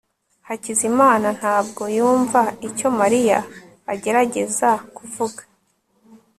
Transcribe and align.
hakizimana 0.47 1.27
ntabwo 1.39 1.83
yumva 1.97 2.41
icyo 2.67 2.87
mariya 2.99 3.37
agerageza 3.93 4.69
kuvuga 4.95 5.41